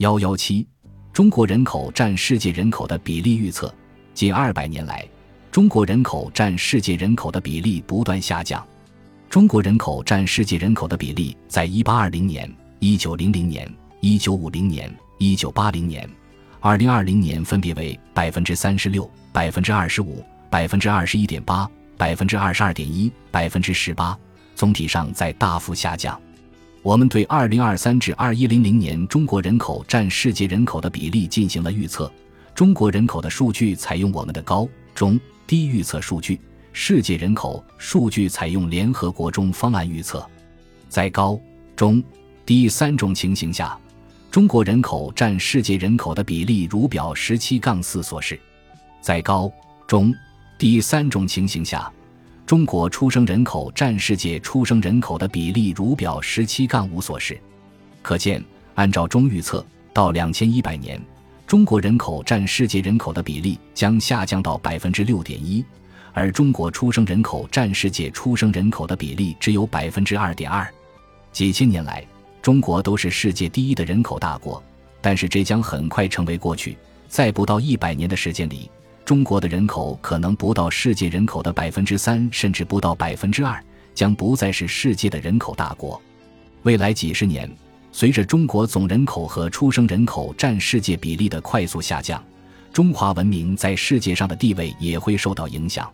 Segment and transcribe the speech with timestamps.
[0.00, 0.66] 幺幺七，
[1.12, 3.70] 中国人口占世界人口的比例预测。
[4.14, 5.06] 近二百年来，
[5.52, 8.66] 中国人口占世界人口的比例不断下降。
[9.28, 16.08] 中国人口占世界人口的比例，在一八二零年、一九零零年、一九五零年、一九八零年、
[16.60, 24.18] 二零二零年分别为百分之三十六、百分之二十五、百分之二十一点八、百分之二十二点一、百分之十八，
[24.54, 26.18] 总体上在大幅下降。
[26.82, 32.10] 我们对二零二三至二一零零年中国人口占世界人口的比例进行了预测。
[32.54, 36.38] 中国人口的数据采用我们的高、中、低预测数据；
[36.72, 40.26] 世界人口数据采用联合国中方案预测。
[40.88, 41.38] 在高、
[41.76, 42.02] 中、
[42.46, 43.78] 低三种情形下，
[44.30, 48.40] 中国人口占世界人口的比例如表十七杠四所示。
[49.02, 49.52] 在高、
[49.86, 50.14] 中、
[50.58, 51.92] 低三种情形下，
[52.50, 57.40] 中国出生人口占世界出生人口的比例如表十七杠五所示，
[58.02, 61.00] 可见，按照中预测，到两千一百年，
[61.46, 65.64] 中国人口占世界人口的比例将下降到百分之六点一，
[66.12, 70.68] 而中国出生人口占世界出生人口的比例只有百分之二点二。
[71.30, 72.04] 几千年来，
[72.42, 74.60] 中国都是世界第一的人口大国，
[75.00, 78.68] 但是这将很快成为过去，在不到一百年的时间里。
[79.10, 83.60] 中国的人口可能不到世界人口的百分之三，甚至不到百分之二，
[83.92, 86.00] 将不再是世界的人口大国。
[86.62, 87.50] 未来几十年，
[87.90, 92.22] 随着中国总人口和出生人口占世界比例的快速下降，
[92.72, 95.90] 中华文明在世界上的地位也会受到影响。